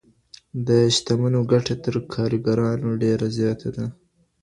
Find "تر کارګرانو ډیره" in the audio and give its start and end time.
1.83-3.27